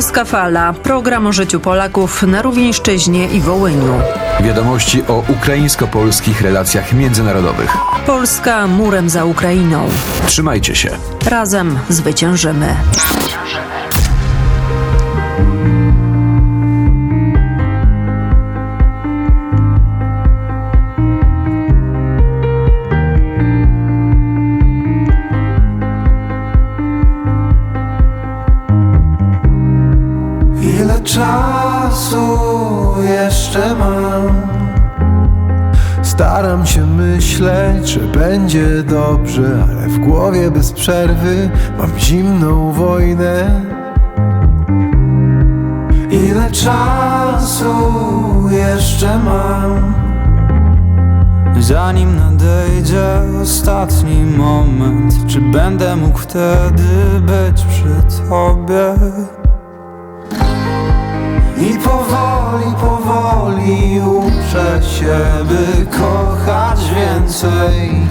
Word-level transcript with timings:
Polska 0.00 0.24
Fala. 0.24 0.72
Program 0.72 1.26
o 1.26 1.32
życiu 1.32 1.60
Polaków 1.60 2.22
na 2.22 2.42
Rówieńszczyźnie 2.42 3.28
i 3.28 3.40
Wołyniu. 3.40 4.00
Wiadomości 4.40 5.02
o 5.08 5.24
ukraińsko-polskich 5.28 6.40
relacjach 6.42 6.92
międzynarodowych. 6.92 7.76
Polska 8.06 8.66
murem 8.66 9.10
za 9.10 9.24
Ukrainą. 9.24 9.88
Trzymajcie 10.26 10.74
się. 10.76 10.90
Razem 11.26 11.78
zwyciężymy. 11.88 12.66
Ile 12.66 13.79
czasu 31.20 32.38
jeszcze 33.02 33.74
mam? 33.74 34.48
Staram 36.02 36.66
się 36.66 36.86
myśleć, 36.86 37.88
że 37.88 38.00
będzie 38.00 38.82
dobrze, 38.82 39.64
ale 39.70 39.88
w 39.88 39.98
głowie 39.98 40.50
bez 40.50 40.72
przerwy 40.72 41.50
mam 41.78 41.98
zimną 41.98 42.72
wojnę. 42.72 43.62
Ile 46.10 46.50
czasu 46.50 47.74
jeszcze 48.50 49.18
mam? 49.18 49.94
Zanim 51.58 52.16
nadejdzie 52.16 53.04
ostatni 53.42 54.24
moment, 54.24 55.14
czy 55.26 55.40
będę 55.40 55.96
mógł 55.96 56.18
wtedy 56.18 57.20
być 57.20 57.62
przy 57.64 58.18
tobie? 58.28 58.94
I 61.60 61.78
powoli, 61.78 62.74
powoli 62.80 64.00
uczę 64.00 64.82
się, 64.82 65.18
by 65.44 65.86
kochać 65.98 66.80
więcej. 66.94 68.06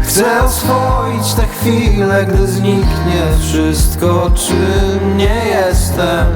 Chcę 0.00 0.42
oswoić 0.42 1.34
te 1.34 1.46
chwile, 1.46 2.26
gdy 2.26 2.46
zniknie 2.46 3.22
wszystko, 3.40 4.30
czym 4.34 5.16
nie 5.16 5.44
jestem. 5.46 6.26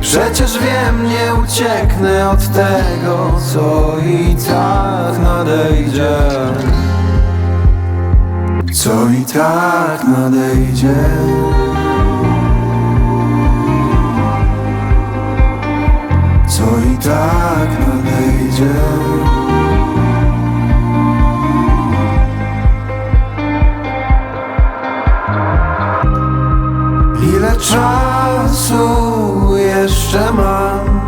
Przecież 0.00 0.58
wiem, 0.58 1.08
nie 1.08 1.34
ucieknę 1.42 2.30
od 2.30 2.48
tego, 2.48 3.40
co 3.52 3.94
i 3.98 4.36
tak 4.48 5.18
nadejdzie. 5.22 6.18
Co 8.72 8.90
i 9.08 9.24
tak 9.24 10.04
nadejdzie. 10.08 10.94
I 16.92 16.98
tak 16.98 17.68
nadejdzie. 17.86 18.74
Ile 27.36 27.56
czasu 27.56 28.76
jeszcze 29.56 30.32
mam? 30.32 31.00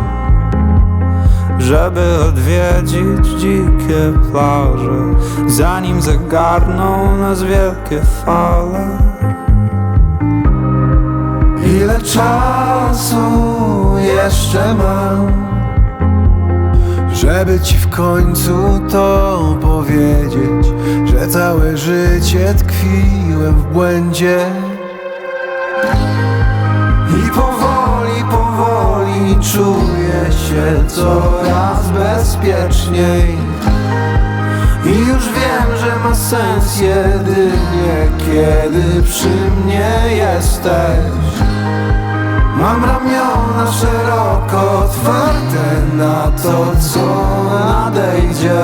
Żeby 1.59 2.01
odwiedzić 2.29 3.27
dzikie 3.37 4.13
plaże 4.31 5.15
Zanim 5.47 6.01
zagarną 6.01 7.17
nas 7.17 7.43
wielkie 7.43 8.01
fale 8.25 8.97
Ile 11.65 12.01
czasu 12.01 13.17
jeszcze 13.97 14.73
mam? 14.73 15.46
Żeby 17.21 17.59
ci 17.59 17.77
w 17.77 17.89
końcu 17.89 18.81
to 18.91 19.57
powiedzieć, 19.61 20.67
że 21.05 21.27
całe 21.27 21.77
życie 21.77 22.53
tkwiłem 22.53 23.55
w 23.55 23.73
błędzie. 23.73 24.37
I 27.09 27.29
powoli, 27.29 28.23
powoli 28.31 29.35
czuję 29.53 30.31
się 30.31 30.87
coraz 30.87 31.91
bezpieczniej. 31.91 33.37
I 34.85 34.99
już 34.99 35.25
wiem, 35.25 35.77
że 35.77 35.99
ma 36.03 36.15
sens 36.15 36.81
jedynie, 36.81 38.11
kiedy 38.17 39.03
przy 39.03 39.29
mnie 39.65 39.91
jesteś. 40.15 41.37
Mam 42.57 42.85
ramiona 42.85 43.71
szeroko 43.71 44.79
otwarte 44.79 45.95
na 45.97 46.31
to, 46.43 46.73
co 46.79 47.05
nadejdzie. 47.49 48.61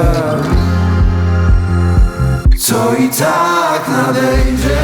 Co 2.57 2.95
i 2.95 3.09
tak 3.09 3.87
nadejdzie. 3.87 4.77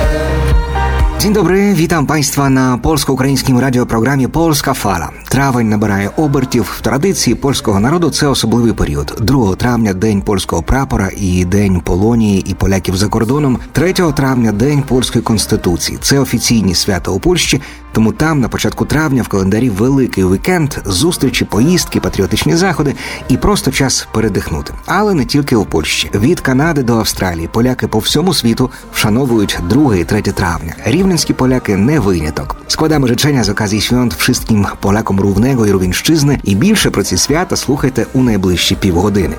Dzień 1.19 1.34
dobry, 1.34 1.74
witam 1.74 2.06
Państwa 2.06 2.50
na 2.50 2.78
польсько-українському 2.78 3.62
радіопрограмі 3.62 4.28
Польська 4.28 4.74
фала. 4.74 5.09
Травень 5.30 5.69
набирає 5.69 6.12
обертів 6.18 6.64
в 6.78 6.81
традиції 6.81 7.36
польського 7.36 7.80
народу. 7.80 8.09
Це 8.09 8.28
особливий 8.28 8.74
період. 8.74 9.18
2 9.22 9.56
травня 9.56 9.94
день 9.94 10.22
польського 10.22 10.62
прапора 10.64 11.09
і 11.18 11.46
день 11.46 11.81
Полонії 11.81 12.46
і 12.48 12.53
поляків 12.53 12.96
за 12.98 13.08
кордоном. 13.08 13.59
3 13.72 13.94
травня 13.94 14.52
день 14.52 14.84
польської 14.84 15.24
конституції. 15.24 15.98
Це 16.02 16.19
офіційні 16.19 16.75
свята 16.75 17.12
у 17.12 17.19
Польщі. 17.19 17.62
Тому 17.92 18.12
там 18.12 18.40
на 18.40 18.50
початку 18.50 18.86
травня 18.86 19.24
в 19.24 19.28
календарі 19.28 19.70
великий 19.70 20.26
вікенд, 20.26 20.76
зустрічі, 20.86 21.46
поїздки, 21.46 22.00
патріотичні 22.00 22.56
заходи 22.56 22.96
і 23.30 23.38
просто 23.38 23.72
час 23.72 24.08
передихнути. 24.14 24.74
Але 24.86 25.14
не 25.14 25.26
тільки 25.26 25.56
у 25.56 25.66
Польщі. 25.66 26.12
Від 26.16 26.40
Канади 26.40 26.84
до 26.84 26.98
Австралії 26.98 27.48
поляки 27.48 27.88
по 27.88 28.00
всьому 28.00 28.34
світу 28.34 28.72
вшановують 28.94 29.60
2 29.70 29.96
і 29.96 30.04
3 30.04 30.22
tравня. 30.22 30.76
Рівненські 30.86 31.34
поляки 31.34 31.78
не 31.78 32.00
виняток. 32.00 32.56
Складamy 32.68 33.08
życzenia 33.08 33.44
z 33.44 33.50
okazji 33.50 33.82
świąt 33.82 34.14
wszystkim 34.14 34.66
Polakom 34.80 35.20
Równego 35.20 35.66
i 35.66 35.72
Rówieńszczyzny 35.72 36.40
і 36.44 36.56
більше 36.56 36.90
про 36.90 37.04
ці 37.04 37.18
свята 37.18 37.56
слухайте 37.56 38.06
у 38.14 38.24
найближчі 38.24 38.76
півгодини. 38.76 39.36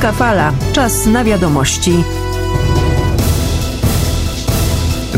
Polska 0.00 0.18
Fala. 0.18 0.52
Czas 0.72 1.06
na 1.06 1.24
wiadomości. 1.24 2.04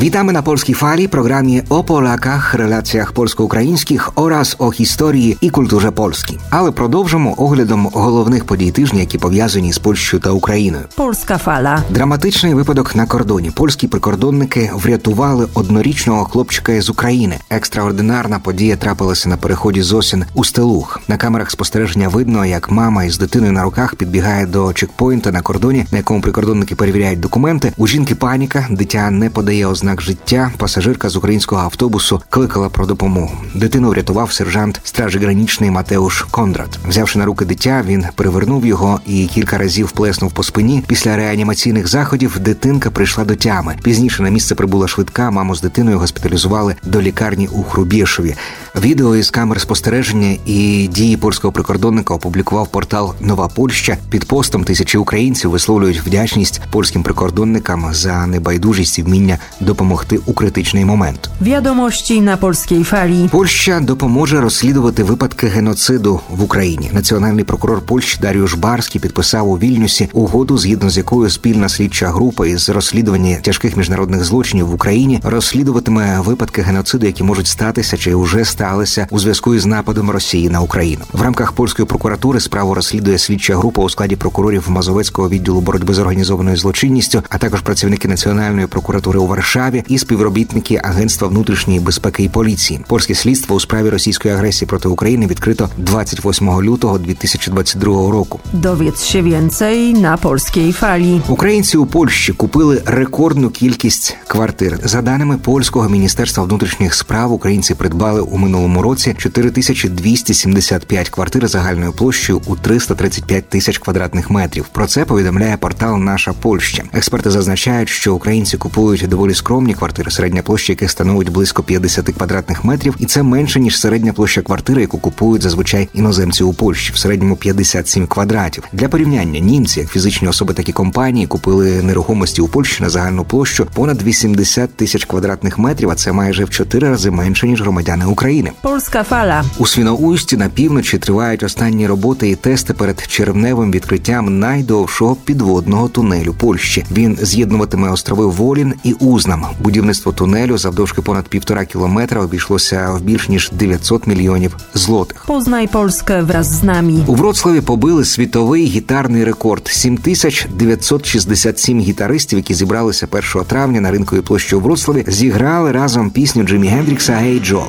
Witamy 0.02 0.32
na 0.32 0.42
Polskiej 0.42 0.74
Fali, 0.74 1.08
programie 1.08 1.62
o 1.68 1.84
Polakach, 1.84 2.54
relacjach 2.54 3.12
polsko-українських 3.12 4.12
oraz 4.14 4.56
o 4.58 4.70
historii 4.70 5.36
і 5.40 5.50
культурі 5.50 5.90
Польській. 5.90 6.38
Але 6.50 6.70
продовжимо 6.70 7.34
оглядом 7.36 7.88
головних 7.92 8.44
подій 8.44 8.70
тижня, 8.70 9.00
які 9.00 9.18
пов'язані 9.18 9.72
з 9.72 9.78
Польщею 9.78 10.20
та 10.20 10.30
Україною. 10.30 10.84
Polska 10.96 11.44
Fala. 11.44 11.80
Драматичний 11.90 12.54
випадок 12.54 12.96
на 12.96 13.06
кордоні. 13.06 13.50
Польські 13.50 13.88
прикордонники 13.88 14.70
врятували 14.74 15.48
однорічного 15.54 16.24
хлопчика 16.24 16.80
з 16.80 16.90
України. 16.90 17.36
Екстраординарна 17.50 18.38
подія 18.38 18.76
трапилася 18.76 19.28
на 19.28 19.36
переході 19.36 19.82
з 19.82 19.92
осін 19.92 20.24
у 20.34 20.44
Стелух. 20.44 21.00
На 21.08 21.16
камерах 21.16 21.50
спостереження 21.50 22.08
видно, 22.08 22.44
як 22.44 22.70
мама 22.70 23.04
із 23.04 23.18
дитиною 23.18 23.52
на 23.52 23.62
руках 23.62 23.94
підбігає 23.94 24.46
до 24.46 24.72
чекпоінта 24.72 25.32
на 25.32 25.40
кордоні, 25.40 25.86
на 25.92 25.98
якому 25.98 26.20
прикордонники 26.20 26.74
перевіряють 26.74 27.20
документи. 27.20 27.72
У 27.76 27.86
жінки 27.86 28.14
паніка, 28.14 28.66
дитя 28.70 29.10
не 29.10 29.30
подає 29.30 29.66
ознак 29.66 29.91
життя. 30.00 30.52
Пасажирка 30.56 31.08
з 31.08 31.16
українського 31.16 31.62
автобусу 31.62 32.22
кликала 32.30 32.68
про 32.68 32.86
допомогу. 32.86 33.30
Дитину 33.54 33.88
врятував 33.88 34.32
сержант 34.32 34.80
стражі 34.84 35.18
гранічний 35.18 35.70
Матеуш 35.70 36.22
Кондрат. 36.30 36.78
Взявши 36.88 37.18
на 37.18 37.24
руки 37.24 37.44
дитя, 37.44 37.82
він 37.86 38.04
перевернув 38.14 38.66
його 38.66 39.00
і 39.06 39.26
кілька 39.26 39.58
разів 39.58 39.90
плеснув 39.90 40.32
по 40.32 40.42
спині. 40.42 40.84
Після 40.86 41.16
реанімаційних 41.16 41.88
заходів 41.88 42.38
дитинка 42.38 42.90
прийшла 42.90 43.24
до 43.24 43.34
тями. 43.34 43.76
Пізніше 43.82 44.22
на 44.22 44.28
місце 44.28 44.54
прибула 44.54 44.88
швидка. 44.88 45.30
Маму 45.30 45.54
з 45.54 45.60
дитиною 45.60 45.98
госпіталізували 45.98 46.74
до 46.82 47.02
лікарні 47.02 47.48
у 47.52 47.62
Хрубєшові. 47.62 48.34
Відео 48.80 49.16
із 49.16 49.30
камер 49.30 49.60
спостереження 49.60 50.36
і 50.46 50.88
дії 50.92 51.16
польського 51.16 51.52
прикордонника 51.52 52.14
опублікував 52.14 52.68
портал 52.68 53.14
Нова 53.20 53.48
Польща. 53.48 53.96
Під 54.10 54.24
постом 54.24 54.64
тисячі 54.64 54.98
українців 54.98 55.50
висловлюють 55.50 56.00
вдячність 56.00 56.60
польським 56.70 57.02
прикордонникам 57.02 57.94
за 57.94 58.26
небайдужість 58.26 58.98
і 58.98 59.02
вміння 59.02 59.38
допомагати 59.60 59.81
допомогти 59.82 60.18
у 60.26 60.32
критичний 60.32 60.84
момент. 60.84 61.30
Wiadomości 61.40 62.20
na 62.20 62.36
polskiej 62.36 62.84
fali. 62.84 63.28
Польща 63.28 63.80
допоможе 63.80 64.40
розслідувати 64.40 65.02
випадки 65.02 65.46
геноциду 65.46 66.20
в 66.30 66.42
Україні. 66.42 66.90
Національний 66.92 67.44
прокурор 67.44 67.80
Польщі 67.80 68.18
Даріуш 68.20 68.54
Барський 68.54 69.00
підписав 69.00 69.48
у 69.48 69.58
Вільнюсі 69.58 70.08
угоду, 70.12 70.58
згідно 70.58 70.90
з 70.90 70.96
якою 70.96 71.30
спільна 71.30 71.68
слідча 71.68 72.08
група 72.08 72.46
із 72.46 72.68
розслідування 72.68 73.36
тяжких 73.42 73.76
міжнародних 73.76 74.24
злочинів 74.24 74.66
в 74.66 74.74
Україні 74.74 75.20
розслідуватиме 75.22 76.20
випадки 76.20 76.62
геноциду, 76.62 77.06
які 77.06 77.22
можуть 77.22 77.46
статися 77.46 77.96
чи 77.96 78.14
вже 78.14 78.44
сталися 78.44 79.06
у 79.10 79.18
зв'язку 79.18 79.54
із 79.54 79.66
нападом 79.66 80.10
Росії 80.10 80.50
на 80.50 80.60
Україну. 80.60 81.04
В 81.12 81.22
рамках 81.22 81.52
польської 81.52 81.86
прокуратури 81.86 82.40
справу 82.40 82.74
розслідує 82.74 83.18
слідча 83.18 83.56
група 83.56 83.82
у 83.82 83.90
складі 83.90 84.16
прокурорів 84.16 84.70
Мазовецького 84.70 85.28
відділу 85.28 85.60
боротьби 85.60 85.94
з 85.94 85.98
організованою 85.98 86.56
злочинністю, 86.56 87.22
а 87.28 87.38
також 87.38 87.60
працівники 87.60 88.08
національної 88.08 88.66
прокуратури 88.66 89.18
у 89.18 89.26
Варшаві 89.26 89.61
і 89.88 89.98
співробітники 89.98 90.80
Агентства 90.84 91.28
внутрішньої 91.28 91.80
безпеки 91.80 92.22
і 92.22 92.28
поліції. 92.28 92.80
Польське 92.86 93.14
слідство 93.14 93.56
у 93.56 93.60
справі 93.60 93.88
російської 93.88 94.34
агресії 94.34 94.68
проти 94.68 94.88
України 94.88 95.26
відкрито 95.26 95.68
28 95.78 96.60
лютого 96.62 96.98
2022 96.98 98.10
року. 98.10 98.40
Dowiedz 98.52 99.04
się 99.04 99.22
więcej 99.22 99.92
na 99.92 100.16
polskiej 100.16 100.72
fali. 100.72 101.20
Українці 101.28 101.76
у 101.76 101.86
Польщі 101.86 102.32
купили 102.32 102.82
рекордну 102.86 103.50
кількість 103.50 104.16
квартир. 104.26 104.78
За 104.84 105.02
даними 105.02 105.38
польського 105.38 105.88
міністерства 105.88 106.44
внутрішніх 106.44 106.94
справ, 106.94 107.32
українці 107.32 107.74
придбали 107.74 108.20
у 108.20 108.38
минулому 108.38 108.82
році 108.82 109.14
4275 109.18 111.08
квартир 111.08 111.48
загальною 111.48 111.92
площею 111.92 112.40
у 112.46 112.56
335 112.56 113.48
тисяч 113.48 113.78
квадратних 113.78 114.30
метрів. 114.30 114.64
Про 114.72 114.86
це 114.86 115.04
повідомляє 115.04 115.56
портал 115.56 115.98
Наша 115.98 116.32
Польща. 116.32 116.82
Експерти 116.92 117.30
зазначають, 117.30 117.88
що 117.88 118.14
українці 118.14 118.56
купують 118.56 119.08
доволі 119.08 119.34
скромні 119.52 119.74
квартири, 119.74 120.10
середня 120.10 120.42
площа 120.42 120.72
яких 120.72 120.90
становить 120.90 121.28
близько 121.28 121.62
50 121.62 122.06
квадратних 122.06 122.64
метрів, 122.64 122.94
і 122.98 123.06
це 123.06 123.22
менше 123.22 123.60
ніж 123.60 123.80
середня 123.80 124.12
площа 124.12 124.42
квартири, 124.42 124.80
яку 124.80 124.98
купують 124.98 125.42
зазвичай 125.42 125.88
іноземці 125.94 126.44
у 126.44 126.52
Польщі, 126.52 126.92
в 126.92 126.98
середньому 126.98 127.36
57 127.36 128.06
квадратів. 128.06 128.64
Для 128.72 128.88
порівняння 128.88 129.40
німці, 129.40 129.80
як 129.80 129.88
фізичні 129.88 130.28
особи, 130.28 130.54
так 130.54 130.68
і 130.68 130.72
компанії, 130.72 131.26
купили 131.26 131.82
нерухомості 131.82 132.40
у 132.40 132.48
Польщі 132.48 132.82
на 132.82 132.88
загальну 132.88 133.24
площу 133.24 133.66
понад 133.74 134.02
80 134.02 134.76
тисяч 134.76 135.04
квадратних 135.04 135.58
метрів, 135.58 135.90
а 135.90 135.94
це 135.94 136.12
майже 136.12 136.44
в 136.44 136.50
4 136.50 136.88
рази 136.88 137.10
менше 137.10 137.46
ніж 137.46 137.62
громадяни 137.62 138.04
України. 138.04 138.52
Polska 138.62 139.04
fala. 139.10 139.42
У 139.58 139.66
Свіноусті 139.66 140.36
на 140.36 140.48
півночі 140.48 140.98
тривають 140.98 141.42
останні 141.42 141.86
роботи 141.86 142.30
і 142.30 142.36
тести 142.36 142.74
перед 142.74 143.04
червневим 143.08 143.70
відкриттям 143.70 144.38
найдовшого 144.38 145.16
підводного 145.24 145.88
тунелю 145.88 146.34
Польщі. 146.34 146.84
Він 146.90 147.18
з'єднуватиме 147.22 147.90
острови 147.90 148.26
Волін 148.26 148.74
і 148.84 148.92
Узнам. 148.92 149.41
Будівництво 149.60 150.12
тунелю 150.12 150.58
завдовжки 150.58 151.02
понад 151.02 151.28
півтора 151.28 151.64
кілометра 151.64 152.20
обійшлося 152.20 152.90
в 152.90 153.02
більш 153.02 153.28
ніж 153.28 153.50
900 153.52 154.06
мільйонів 154.06 154.56
злотих. 154.74 155.24
Poznaj 155.28 155.68
Polskę 155.68 156.26
wraz 156.26 156.44
z 156.44 156.64
nami. 156.64 157.06
У 157.06 157.14
Вроцлаві 157.14 157.60
побили 157.60 158.04
світовий 158.04 158.64
гітарний 158.64 159.24
рекорд 159.24 159.68
7967 159.68 161.80
гітаристів, 161.80 162.38
які 162.38 162.54
зібралися 162.54 163.08
1 163.10 163.22
травня 163.46 163.80
на 163.80 163.90
ринковій 163.90 164.20
площі 164.20 164.54
у 164.54 164.60
Вроцлаві, 164.60 165.04
зіграли 165.08 165.72
разом 165.72 166.10
пісню 166.10 166.42
Джиммі 166.42 166.68
Гендрікса 166.68 167.12
«Hey 167.12 167.44
Джо». 167.44 167.62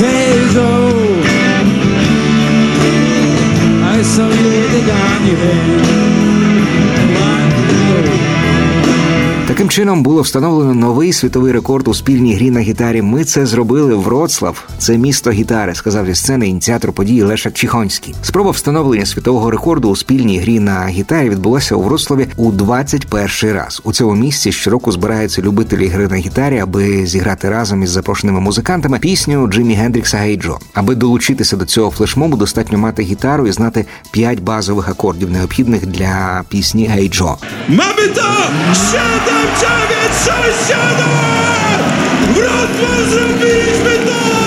Hey 0.00 0.38
Joe, 0.54 0.92
I 3.94 3.96
saw 4.12 4.28
you 4.38 4.46
with 4.54 4.70
the 4.74 4.82
gun 4.88 6.11
Таким 9.62 9.70
чином 9.70 10.02
було 10.02 10.22
встановлено 10.22 10.74
новий 10.74 11.12
світовий 11.12 11.52
рекорд 11.52 11.88
у 11.88 11.94
спільній 11.94 12.34
грі 12.34 12.50
на 12.50 12.60
гітарі. 12.60 13.02
Ми 13.02 13.24
це 13.24 13.46
зробили 13.46 13.94
Вроцлав. 13.94 14.68
Це 14.78 14.98
місто 14.98 15.30
гітари, 15.30 15.74
сказав 15.74 16.06
зі 16.06 16.14
сцени 16.14 16.48
ініціатор 16.48 16.92
події 16.92 17.22
Лешак 17.22 17.52
Чіхонський. 17.52 18.14
Спроба 18.22 18.50
встановлення 18.50 19.06
світового 19.06 19.50
рекорду 19.50 19.90
у 19.90 19.96
спільній 19.96 20.38
грі 20.38 20.60
на 20.60 20.86
гітарі 20.86 21.30
відбулася 21.30 21.74
у 21.74 21.82
Вроцлаві 21.82 22.28
у 22.36 22.52
21 22.52 23.52
раз. 23.54 23.82
У 23.84 23.92
цьому 23.92 24.14
місці 24.14 24.52
щороку 24.52 24.92
збираються 24.92 25.42
любителі 25.42 25.86
гри 25.86 26.08
на 26.08 26.16
гітарі, 26.16 26.58
аби 26.58 27.06
зіграти 27.06 27.48
разом 27.48 27.82
із 27.82 27.90
запрошеними 27.90 28.40
музикантами 28.40 28.98
пісню 28.98 29.46
Джиммі 29.46 29.74
Гендрікса 29.74 30.18
«Hey 30.18 30.42
Джо». 30.42 30.58
Аби 30.74 30.94
долучитися 30.94 31.56
до 31.56 31.64
цього 31.64 31.90
флешмобу, 31.90 32.36
достатньо 32.36 32.78
мати 32.78 33.02
гітару 33.02 33.46
і 33.46 33.52
знати 33.52 33.86
5 34.10 34.40
базових 34.40 34.88
акордів, 34.88 35.30
необхідних 35.30 35.86
для 35.86 36.42
пісні 36.48 36.90
«Hey 36.96 37.10
Джо». 37.10 37.36
Mamy 37.68 38.02
Dziewięć 39.60 40.14
sześć 40.24 40.68
siedem! 40.68 41.80
Wrocław 42.34 43.08
zrobiliśmy 43.08 44.06
to! 44.06 44.41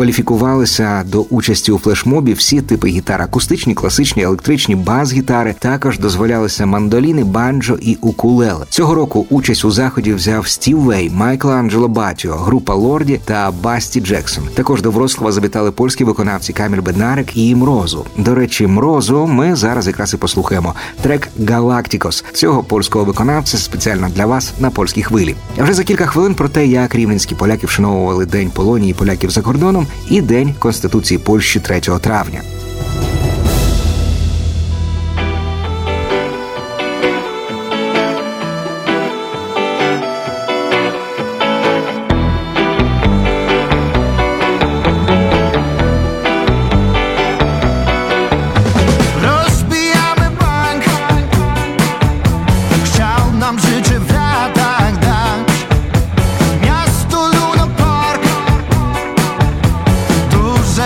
Кваліфікувалися 0.00 1.04
до 1.06 1.20
участі 1.20 1.72
у 1.72 1.78
флешмобі 1.78 2.32
всі 2.32 2.60
типи 2.60 2.88
гітар: 2.88 3.22
акустичні, 3.22 3.74
класичні, 3.74 4.22
електричні, 4.22 4.76
бас-гітари. 4.76 5.54
Також 5.58 5.98
дозволялися 5.98 6.66
мандоліни, 6.66 7.24
банджо 7.24 7.78
і 7.82 7.98
укулеле. 8.00 8.66
Цього 8.68 8.94
року 8.94 9.26
участь 9.30 9.64
у 9.64 9.70
заході 9.70 10.14
взяв 10.14 10.46
Стів 10.46 10.80
Вей, 10.80 11.10
Майкла 11.10 11.54
Анджело 11.54 11.88
Батіо, 11.88 12.34
група 12.34 12.74
Лорді 12.74 13.20
та 13.24 13.50
Басті 13.50 14.00
Джексон. 14.00 14.44
Також 14.54 14.82
до 14.82 14.90
Вроцлава 14.90 15.32
завітали 15.32 15.70
польські 15.70 16.04
виконавці 16.04 16.52
Каміль 16.52 16.80
Беднарик 16.80 17.36
і 17.36 17.54
Мрозу. 17.54 18.06
До 18.16 18.34
речі, 18.34 18.66
Мрозу 18.66 19.26
ми 19.26 19.56
зараз 19.56 19.86
якраз 19.86 20.14
і 20.14 20.16
послухаємо. 20.16 20.74
Трек 21.02 21.28
Галактикос 21.48 22.24
цього 22.32 22.62
польського 22.62 23.04
виконавця 23.04 23.58
спеціально 23.58 24.08
для 24.08 24.26
вас 24.26 24.52
на 24.60 24.70
польській 24.70 25.02
хвилі. 25.02 25.34
Вже 25.58 25.74
за 25.74 25.84
кілька 25.84 26.06
хвилин 26.06 26.34
про 26.34 26.48
те, 26.48 26.66
як 26.66 26.94
рівненські 26.94 27.34
поляки 27.34 27.66
вшановували 27.66 28.26
День 28.26 28.50
Полонії 28.50 28.94
поляків 28.94 29.30
за 29.30 29.40
кордоном 29.40 29.86
і 30.10 30.20
День 30.20 30.54
Конституції 30.58 31.18
Польщі 31.18 31.60
3 31.60 31.80
травня. 31.80 32.42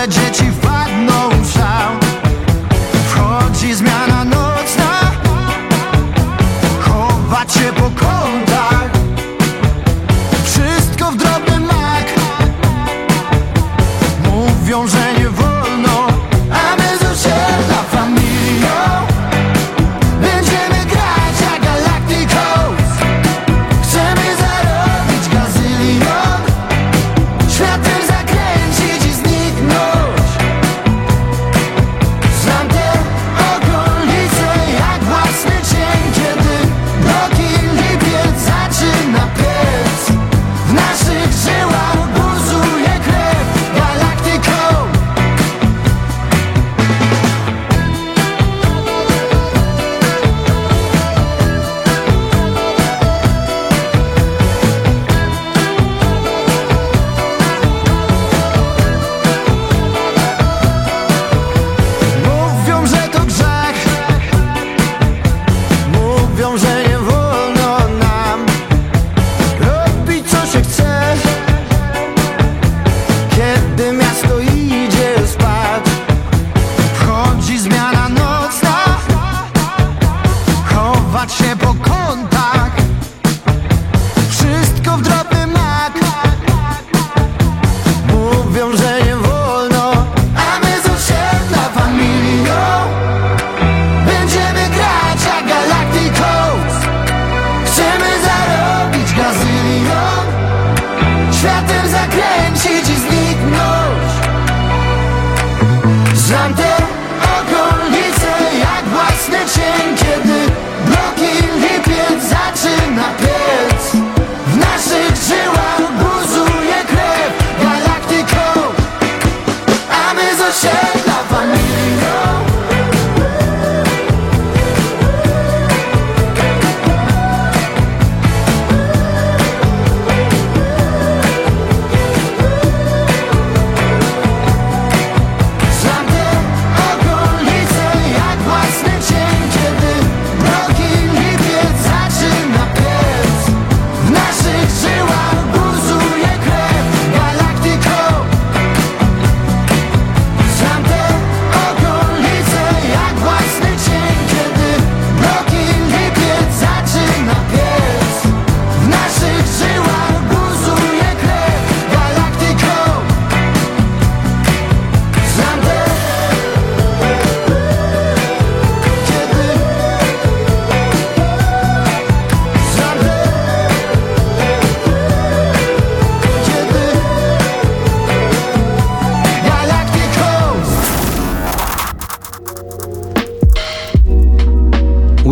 budget 0.07 0.44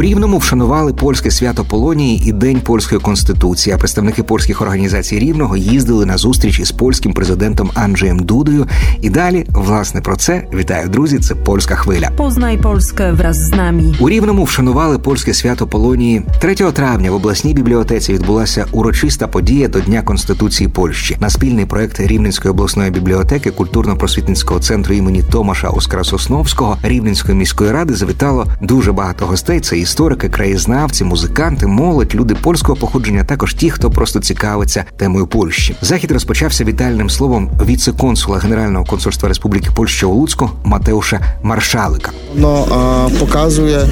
descubrí 0.04 0.13
Рівному 0.24 0.38
вшанували 0.38 0.94
польське 0.94 1.32
свято 1.32 1.66
Полонії 1.66 2.30
і 2.30 2.32
День 2.32 2.62
польської 2.62 3.02
конституції. 3.02 3.74
А 3.74 3.78
представники 3.78 4.24
польських 4.24 4.62
організацій 4.62 5.20
Рівного 5.20 5.58
їздили 5.58 6.06
на 6.06 6.18
зустріч 6.18 6.60
із 6.60 6.72
польським 6.72 7.14
президентом 7.14 7.72
Анджеєм 7.74 8.20
Дудою. 8.20 8.68
І 9.02 9.10
далі, 9.10 9.46
власне, 9.50 10.02
про 10.02 10.16
це 10.16 10.48
вітаю, 10.54 10.90
друзі. 10.90 11.20
Це 11.20 11.36
польська 11.36 11.76
хвиля. 11.76 12.10
Poznaj 12.18 12.62
Polskę 12.62 13.16
wraz 13.18 13.34
z 13.34 13.54
nami. 13.54 13.96
У 14.00 14.10
Рівному 14.10 14.44
вшанували 14.44 15.00
польське 15.00 15.34
свято 15.34 15.68
Полонії 15.68 16.22
3 16.40 16.56
травня. 16.56 17.12
В 17.12 17.16
обласній 17.16 17.54
бібліотеці 17.54 18.14
відбулася 18.14 18.66
урочиста 18.72 19.28
подія 19.28 19.68
до 19.68 19.80
Дня 19.80 20.02
Конституції 20.02 20.70
Польщі 20.70 21.18
на 21.20 21.30
спільний 21.30 21.66
проект 21.66 22.00
Рівненської 22.00 22.52
обласної 22.52 22.92
бібліотеки 22.92 23.50
культурно-просвітницького 23.50 24.60
центру 24.60 24.94
імені 24.94 25.24
Томаша 25.32 25.70
Оскара 25.70 26.04
Сосновського 26.04 26.78
Рівненської 26.84 27.38
міської 27.38 27.72
ради 27.72 27.94
завітало 27.94 28.48
дуже 28.62 28.92
багато 28.92 29.26
гостей. 29.26 29.60
Це 29.60 29.78
історики, 30.14 30.30
краєзнавці, 30.36 31.04
музиканти, 31.04 31.68
молодь, 31.68 32.16
люди 32.16 32.36
польського 32.36 32.76
походження, 32.78 33.24
також 33.24 33.54
ті, 33.54 33.70
хто 33.70 33.92
просто 33.92 34.20
цікавиться 34.20 34.86
темою 34.98 35.28
Польщі. 35.28 35.76
Захід 35.82 36.12
розпочався 36.12 36.64
вітальним 36.64 37.10
словом 37.10 37.50
віце-консула 37.66 38.38
Генерального 38.38 38.86
консульства 38.86 39.30
Республіки 39.30 39.70
Польща 39.76 40.08
у 40.08 40.14
Луцьку 40.14 40.50
Матеуша 40.64 41.20
Маршалика. 41.44 42.12
No, 42.36 42.54
a 42.78 43.10
pokazuje, 43.20 43.78
e, 43.80 43.88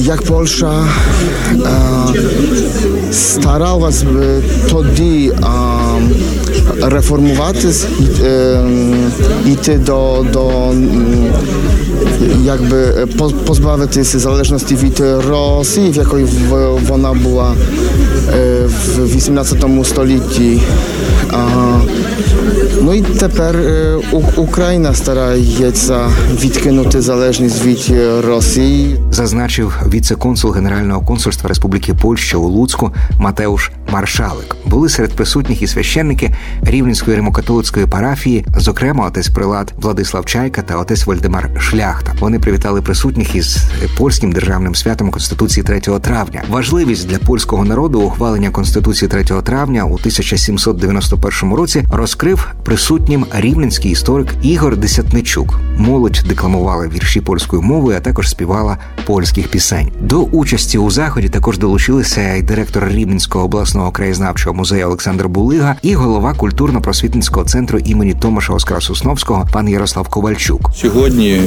jak 0.00 0.22
Polsza 0.22 0.72
e, 0.74 0.86
starała 3.12 3.92
się 3.92 4.06
тоді 4.70 5.32
а, 5.42 5.74
реформувати 6.82 7.72
з- 7.72 7.84
е, 8.24 8.64
йти 9.46 9.74
до, 9.78 10.26
до 10.32 10.72
jakby 12.44 12.76
e, 12.76 13.06
pozbawić 13.46 13.94
tej 13.94 14.04
zależności 14.04 14.74
od 14.74 15.00
Rosji, 15.28 15.92
w 15.92 15.96
jakiej 15.96 16.26
ona 16.92 17.14
była 17.14 17.52
e, 17.52 17.56
в- 18.66 18.96
вона 18.96 18.96
була 18.96 19.04
е, 19.04 19.06
в 19.12 19.16
18 19.16 19.84
столітті. 19.84 20.60
Ну 22.82 22.94
і 22.94 23.00
тепер 23.02 23.56
е, 23.56 23.94
Україна 24.36 24.94
старається 24.94 26.00
відкинути 26.42 27.00
залежність 27.00 27.64
від 27.66 27.94
Росії. 28.26 28.96
зазначив 29.10 29.76
віце-консул 29.86 30.50
Генерального 30.52 31.00
консульства 31.00 31.48
Республіки 31.48 31.94
Польща 31.94 32.36
у 32.38 32.48
Луцьку 32.48 32.90
Матеуш 33.18 33.70
Маршалик. 33.92 34.56
Були 34.66 34.88
серед 34.88 35.12
присутніх 35.12 35.62
і 35.62 35.66
священники 35.66 36.34
Рівненської 36.62 37.16
римокатолицької 37.16 37.86
парафії, 37.86 38.46
зокрема 38.56 39.06
отець 39.06 39.28
Прилад 39.28 39.72
Владислав 39.76 40.24
Чайка 40.26 40.62
та 40.62 40.76
отець 40.76 41.06
Вальдемар 41.06 41.50
Шляхта. 41.60 42.12
Вони 42.20 42.38
привітали 42.38 42.82
присутніх 42.82 43.34
із 43.34 43.58
польським 43.98 44.32
державним 44.32 44.74
святом 44.74 45.10
Конституції 45.10 45.64
3 45.64 45.80
травня. 45.80 46.42
Важливість 46.48 47.08
для 47.08 47.18
польського 47.18 47.64
народу 47.64 48.00
ухвалення 48.00 48.50
Конституції 48.52 49.08
3 49.08 49.24
травня 49.24 49.84
у 49.84 49.94
1791 49.94 51.54
році 51.54 51.84
розкрив 51.92 52.48
присутнім 52.64 53.26
рівненський 53.34 53.90
історик 53.90 54.28
Ігор 54.42 54.76
Десятничук. 54.76 55.60
Молодь 55.78 56.22
декламувала 56.28 56.88
вірші 56.88 57.20
польською 57.20 57.62
мовою, 57.62 57.96
а 57.96 58.00
також 58.00 58.28
співала 58.28 58.78
польських 59.06 59.48
пісень. 59.48 59.92
До 60.00 60.20
участі 60.20 60.78
у 60.78 60.90
заході 60.90 61.28
також 61.28 61.58
долучилися 61.58 62.34
й 62.34 62.42
директор 62.42 62.88
Рівненського 62.88 63.44
обласного 63.44 63.90
краєзнавчого 63.90 64.56
музею 64.56 64.86
Олександр 64.86 65.28
Булига 65.28 65.76
і 65.82 65.94
голова 65.94 66.34
культурно-просвітницького 66.38 67.44
центру 67.44 67.78
імені 67.78 68.14
Томаша 68.14 68.52
Оскара 68.52 68.80
Сосновського 68.80 69.48
пан 69.52 69.68
Ярослав 69.68 70.08
Ковальчук. 70.08 70.70
Сьогодні 70.76 71.30
е, 71.30 71.40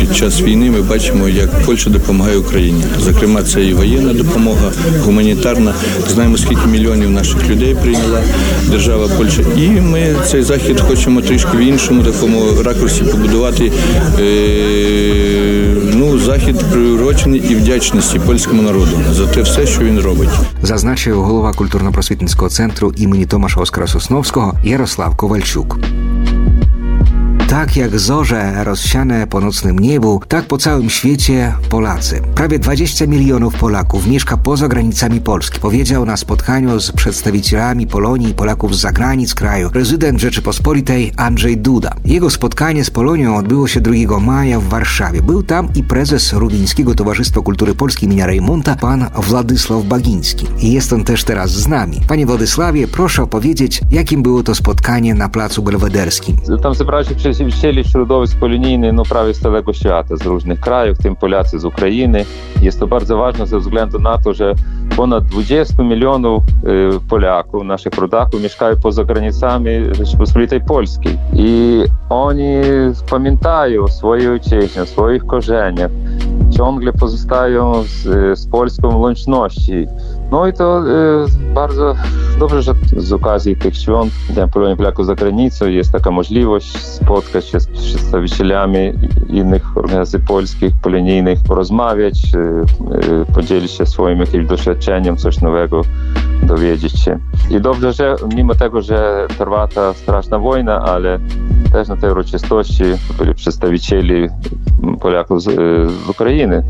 під 0.00 0.16
час 0.16 0.40
війни 0.40 0.70
ми 0.70 0.82
бачимо, 0.82 1.28
як 1.28 1.64
Польща 1.66 1.90
допомагає 1.90 2.38
Україні. 2.38 2.84
Зокрема, 3.00 3.42
це 3.42 3.64
і 3.64 3.74
воєнна 3.74 4.14
допомога, 4.14 4.72
гуманітарна. 5.04 5.74
Знаємо, 6.20 6.38
скільки 6.38 6.66
мільйонів 6.66 7.10
наших 7.10 7.48
людей 7.48 7.74
прийняла 7.74 8.22
держава 8.70 9.08
Польща. 9.08 9.42
І 9.56 9.68
ми 9.68 10.16
цей 10.26 10.42
захід 10.42 10.80
хочемо 10.80 11.22
трішки 11.22 11.56
в 11.56 11.60
іншому 11.60 12.02
такому 12.02 12.62
ракурсі 12.62 13.04
побудувати. 13.04 13.72
Е, 14.18 15.74
ну, 15.94 16.18
захід 16.18 16.56
приурочений 16.72 17.42
і 17.50 17.54
вдячності 17.54 18.18
польському 18.18 18.62
народу 18.62 18.90
за 19.12 19.26
те 19.26 19.42
все, 19.42 19.66
що 19.66 19.84
він 19.84 20.00
робить. 20.00 20.30
Зазначив 20.62 21.22
голова 21.22 21.52
культурно-просвітницького 21.52 22.48
центру 22.48 22.92
імені 22.96 23.26
Томаша 23.26 23.60
Оскара 23.60 23.86
Сосновського 23.86 24.54
Ярослав 24.64 25.16
Ковальчук. 25.16 25.78
Tak 27.50 27.76
jak 27.76 27.98
zorze 27.98 28.64
rozsiane 28.64 29.26
po 29.26 29.40
nocnym 29.40 29.78
niebu, 29.78 30.20
tak 30.28 30.44
po 30.44 30.58
całym 30.58 30.90
świecie 30.90 31.54
Polacy. 31.68 32.20
Prawie 32.34 32.58
20 32.58 33.06
milionów 33.06 33.54
Polaków 33.54 34.06
mieszka 34.06 34.36
poza 34.36 34.68
granicami 34.68 35.20
Polski, 35.20 35.60
powiedział 35.60 36.06
na 36.06 36.16
spotkaniu 36.16 36.80
z 36.80 36.92
przedstawicielami 36.92 37.86
Polonii 37.86 38.30
i 38.30 38.34
Polaków 38.34 38.76
z 38.76 38.80
zagranic 38.80 39.34
kraju 39.34 39.70
prezydent 39.70 40.20
Rzeczypospolitej 40.20 41.12
Andrzej 41.16 41.58
Duda. 41.58 41.90
Jego 42.04 42.30
spotkanie 42.30 42.84
z 42.84 42.90
Polonią 42.90 43.36
odbyło 43.36 43.68
się 43.68 43.80
2 43.80 44.20
maja 44.20 44.60
w 44.60 44.64
Warszawie. 44.64 45.22
Był 45.22 45.42
tam 45.42 45.68
i 45.74 45.82
prezes 45.82 46.32
Rubińskiego 46.32 46.94
Towarzystwa 46.94 47.40
Kultury 47.40 47.74
Polskiej 47.74 48.08
imienia 48.08 48.26
Rejmonta, 48.26 48.76
pan 48.76 49.06
Władysław 49.14 49.84
Bagiński. 49.84 50.46
I 50.58 50.72
jest 50.72 50.92
on 50.92 51.04
też 51.04 51.24
teraz 51.24 51.50
z 51.50 51.68
nami. 51.68 52.00
Panie 52.06 52.26
Władysławie, 52.26 52.88
proszę 52.88 53.22
opowiedzieć, 53.22 53.80
jakim 53.90 54.22
było 54.22 54.42
to 54.42 54.54
spotkanie 54.54 55.14
na 55.14 55.28
Placu 55.28 55.62
Belwederskim. 55.62 56.36
Tam 56.62 56.74
zebrało 56.74 57.04
się 57.04 57.14
środowisk 57.82 58.38
polonijnych, 58.38 58.92
no 58.92 59.02
prawie 59.02 59.34
z 59.34 59.40
całego 59.40 59.72
świata, 59.72 60.16
z 60.16 60.22
różnych 60.22 60.60
krajów, 60.60 60.98
w 60.98 61.02
tym 61.02 61.16
Polacy 61.16 61.58
z 61.58 61.64
Ukrainy. 61.64 62.24
Jest 62.62 62.80
to 62.80 62.86
bardzo 62.86 63.16
ważne 63.16 63.46
ze 63.46 63.58
względu 63.58 63.98
na 63.98 64.18
to, 64.18 64.34
że 64.34 64.54
ponad 64.96 65.24
20 65.24 65.82
milionów 65.82 66.42
y, 66.44 67.08
Polaków, 67.08 67.64
naszych 67.64 67.92
rodaków, 67.92 68.42
mieszkają 68.42 68.76
poza 68.76 69.04
granicami 69.04 69.70
Rzeczypospolitej 69.92 70.60
Polskiej. 70.60 71.18
I 71.34 71.82
oni 72.08 72.54
pamiętają 73.10 73.82
o 73.82 73.88
swojej 73.88 74.28
ojczyźnie, 74.28 74.82
o 74.82 74.86
swoich 74.86 75.26
korzeniach, 75.26 75.90
ciągle 76.50 76.92
pozostają 76.92 77.82
z, 77.82 78.38
z 78.38 78.46
polską 78.46 78.96
łączności. 78.96 79.86
No 80.30 80.46
i 80.46 80.52
to 80.52 80.82
y, 80.88 81.54
bardzo 81.54 81.94
dobrze, 82.38 82.62
że 82.62 82.74
z 82.96 83.12
okazji 83.12 83.56
tych 83.56 83.76
świąt 83.76 84.12
Dnia 84.30 84.48
Polaków 84.48 85.06
za 85.06 85.14
granicą 85.14 85.66
jest 85.66 85.92
taka 85.92 86.10
możliwość 86.10 86.76
spotkać 86.76 87.44
się 87.44 87.60
z 87.60 87.66
przedstawicielami 87.66 88.92
innych 89.28 89.76
organizacji 89.76 90.18
polskich, 90.20 90.72
polonijnych, 90.82 91.38
porozmawiać, 91.42 92.34
y, 92.34 92.38
y, 93.22 93.32
podzielić 93.34 93.70
się 93.70 93.86
swoim 93.86 94.18
jakimś 94.20 94.46
doświadczeniem, 94.46 95.16
coś 95.16 95.40
nowego 95.40 95.82
dowiedzieć 96.42 96.92
się. 96.92 97.18
I 97.50 97.60
dobrze, 97.60 97.92
że 97.92 98.16
mimo 98.36 98.54
tego, 98.54 98.82
że 98.82 99.26
trwa 99.38 99.66
ta 99.66 99.94
straszna 99.94 100.38
wojna, 100.38 100.82
ale 100.82 101.18
też 101.72 101.88
na 101.88 101.96
tej 101.96 102.10
uroczystości 102.10 102.84
byli 103.18 103.34
przedstawicieli 103.34 104.28
Polaków 105.00 105.42
z, 105.42 105.48
y, 105.48 105.52
z 106.04 106.08
Ukrainy, 106.08 106.62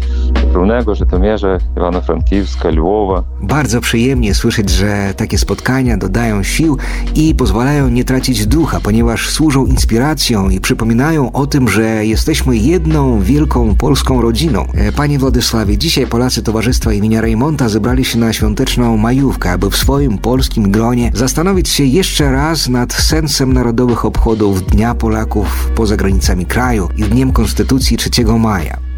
Równego, 0.53 0.95
Żytomierza, 0.95 1.59
Ivano-Frankivska, 1.77 2.71
Lwowa. 2.71 3.23
Bardzo 3.51 3.81
przyjemnie 3.81 4.35
słyszeć, 4.35 4.71
że 4.71 5.15
takie 5.17 5.39
spotkania 5.39 5.97
dodają 5.97 6.43
sił 6.43 6.79
i 7.15 7.35
pozwalają 7.35 7.89
nie 7.89 8.05
tracić 8.05 8.47
ducha, 8.47 8.81
ponieważ 8.81 9.31
służą 9.31 9.67
inspiracją 9.67 10.51
i 10.51 10.61
przypominają 10.61 11.33
o 11.33 11.47
tym, 11.47 11.69
że 11.69 12.07
jesteśmy 12.07 12.57
jedną 12.57 13.21
wielką 13.21 13.77
polską 13.77 14.23
rodziną. 14.23 14.67
E, 14.75 14.93
Panie 14.93 15.19
Władysławie, 15.19 15.79
dzisiaj 15.79 16.07
Polacy 16.07 16.43
Towarzystwa 16.43 16.93
imienia 16.93 17.21
Rejmonta 17.21 17.69
zebrali 17.69 18.05
się 18.05 18.19
na 18.19 18.33
świąteczną 18.33 18.97
majówkę, 18.97 19.53
aby 19.53 19.71
w 19.71 19.77
swoim 19.77 20.19
polskim 20.19 20.71
gronie 20.71 21.11
zastanowić 21.15 21.69
się 21.69 21.85
jeszcze 21.85 22.33
raz 22.33 22.69
nad 22.69 22.93
sensem 22.93 23.53
narodowych 23.53 24.05
obchodów 24.05 24.67
Dnia 24.67 24.95
Polaków 24.95 25.71
poza 25.75 25.97
granicami 25.97 26.47
kraju 26.47 26.89
i 26.97 27.03
Dniem 27.03 27.33
Konstytucji 27.33 27.97
3 27.97 28.11
maja. 28.25 28.90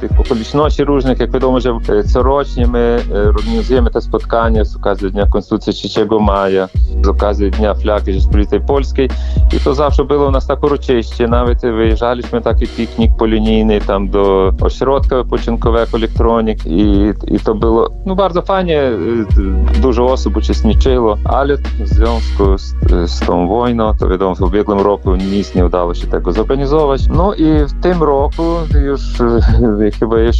Tych 0.00 0.20
okoliczności 0.20 0.84
różnych, 0.84 1.20
jak 1.20 1.30
wiadomo, 1.30 1.60
że 1.60 1.70
e, 1.70 2.04
corocznie 2.04 2.66
my 2.66 3.04
e, 3.14 3.28
organizujemy 3.28 3.90
te 3.90 4.00
spotkania 4.00 4.64
z 4.64 4.76
okazji 4.76 5.12
Dnia 5.12 5.26
Konstytucji 5.26 5.72
3 5.72 6.06
maja, 6.20 6.68
z 7.04 7.08
okazji 7.08 7.50
Dnia 7.50 7.74
Flagi 7.74 8.12
Rzeczypospolitej 8.12 8.60
Polskiej 8.60 9.08
i 9.56 9.60
to 9.60 9.74
zawsze 9.74 10.04
było 10.04 10.28
u 10.28 10.30
nas 10.30 10.46
tak 10.46 10.62
uroczyście. 10.62 11.28
Nawet 11.28 11.60
wyjeżdżaliśmy 11.60 12.40
taki 12.40 12.66
piknik 12.66 13.16
polonijny 13.16 13.80
tam 13.80 14.08
do 14.08 14.52
ośrodka 14.60 15.16
wypoczynkowego 15.16 15.96
Elektronik 15.96 16.66
i, 16.66 17.12
i 17.26 17.40
to 17.40 17.54
było 17.54 17.90
no, 18.06 18.14
bardzo 18.16 18.42
fajnie, 18.42 18.82
e, 18.82 19.80
dużo 19.80 20.06
osób 20.06 20.36
uczestniczyło, 20.36 21.18
ale 21.24 21.56
w 21.56 21.88
związku 21.88 22.58
z, 22.58 22.74
z 23.06 23.20
tą 23.20 23.48
wojną, 23.48 23.94
to 23.94 24.08
wiadomo, 24.08 24.34
w 24.34 24.40
ubiegłym 24.40 24.80
roku 24.80 25.16
nic 25.16 25.54
nie 25.54 25.66
udało 25.66 25.94
się 25.94 26.06
tego 26.06 26.32
zorganizować. 26.32 27.08
No 27.08 27.34
i 27.34 27.44
w 27.44 27.80
tym 27.80 28.02
roku 28.02 28.57
już 28.84 29.20
e, 29.20 29.90
chyba 29.98 30.20
już 30.20 30.36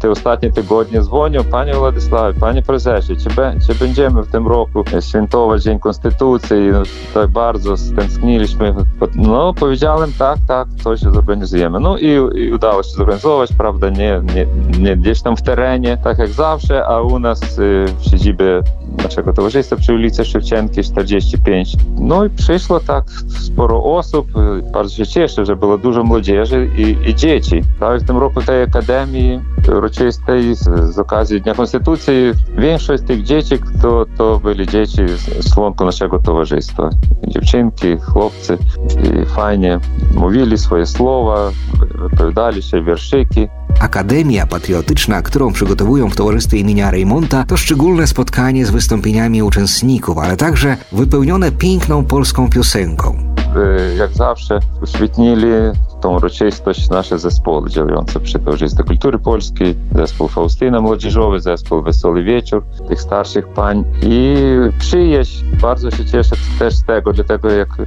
te 0.00 0.10
ostatnie 0.10 0.52
tygodnie 0.52 1.02
dzwonił, 1.02 1.44
panie 1.44 1.74
Władysławie, 1.74 2.40
panie 2.40 2.62
prezesie, 2.62 3.16
czy, 3.16 3.30
be, 3.30 3.54
czy 3.66 3.74
będziemy 3.74 4.22
w 4.22 4.30
tym 4.30 4.46
roku 4.46 4.84
świętować 5.00 5.62
Dzień 5.62 5.78
Konstytucji? 5.78 6.56
No, 6.72 6.82
tak 7.14 7.30
bardzo 7.30 7.76
stęskniliśmy. 7.76 8.74
No, 9.14 9.54
powiedziałem 9.54 10.12
tak, 10.18 10.38
tak, 10.48 10.68
coś 10.84 11.00
zorganizujemy. 11.00 11.80
No 11.80 11.98
i, 11.98 12.06
i 12.34 12.52
udało 12.52 12.82
się 12.82 12.90
zorganizować, 12.90 13.52
prawda, 13.52 13.90
nie, 13.90 14.22
nie, 14.34 14.46
nie 14.78 14.96
gdzieś 14.96 15.22
tam 15.22 15.36
w 15.36 15.42
terenie, 15.42 15.98
tak 16.04 16.18
jak 16.18 16.28
zawsze, 16.28 16.86
a 16.86 17.00
u 17.00 17.18
nas 17.18 17.58
y, 17.58 17.84
w 17.98 18.10
siedzibie 18.10 18.62
naszego 19.02 19.32
towarzystwa 19.32 19.76
przy 19.76 19.94
ulicy 19.94 20.24
Szewczenki 20.24 20.82
45. 20.82 21.76
No 21.98 22.24
i 22.24 22.30
przyszło 22.30 22.80
tak 22.80 23.10
sporo 23.40 23.84
osób. 23.84 24.26
Bardzo 24.72 24.94
się 24.94 25.06
cieszę, 25.06 25.46
że 25.46 25.56
było 25.56 25.78
dużo 25.78 26.04
młodzieży 26.04 26.70
i, 26.76 27.10
i 27.10 27.14
dzieci. 27.14 27.57
Конституції. 27.58 27.64
Навіть 27.80 28.06
тим 28.06 28.18
року 28.18 28.42
цієї 28.42 28.64
академії 28.64 29.40
урочистої 29.68 30.54
з 30.54 30.98
оказії 30.98 31.40
Дня 31.40 31.54
Конституції 31.54 32.34
більшість 32.58 33.06
тих 33.06 33.22
дітей, 33.22 33.60
то, 33.82 34.06
то 34.16 34.40
були 34.42 34.54
діти 34.54 35.08
з 35.40 35.56
лонку 35.56 35.84
нашого 35.84 36.18
товариства. 36.18 36.90
Дівчинки, 37.22 37.98
хлопці, 38.02 38.58
swoje 40.58 40.86
słowa, 40.86 41.52
wypowiadali 42.02 42.62
się 42.62 42.82
wierszyki. 42.82 43.48
Akademia 43.80 44.46
Patriotyczna, 44.46 45.22
którą 45.22 45.52
przygotowują 45.52 46.10
w 46.10 46.16
towarzystwie 46.16 46.58
imienia 46.58 46.90
Rejmonta, 46.90 47.44
to 47.44 47.56
szczególne 47.56 48.06
spotkanie 48.06 48.66
z 48.66 48.70
wystąpieniami 48.70 49.42
uczestników, 49.42 50.18
ale 50.18 50.36
także 50.36 50.76
wypełnione 50.92 51.52
piękną 51.52 52.04
polską 52.04 52.50
piosenką. 52.50 53.27
Jak 53.98 54.10
zawsze 54.10 54.60
uświetnili 54.82 55.46
tą 56.00 56.16
uroczystość 56.16 56.90
nasze 56.90 57.18
zespoły 57.18 57.70
działające 57.70 58.20
przy 58.20 58.38
Towarzystwie 58.38 58.84
Kultury 58.84 59.18
Polskiej, 59.18 59.74
zespół 59.94 60.28
Faustyna 60.28 60.80
Młodzieżowy, 60.80 61.40
zespół 61.40 61.82
Wesoły 61.82 62.22
Wieczór 62.22 62.62
tych 62.88 63.00
starszych 63.00 63.48
pań 63.48 63.84
i 64.02 64.34
przyjaźń. 64.78 65.44
Bardzo 65.62 65.90
się 65.90 66.04
cieszę 66.04 66.36
też 66.58 66.74
z 66.74 66.84
tego, 66.84 67.12
dlatego 67.12 67.50
jak 67.50 67.68
y, 67.80 67.86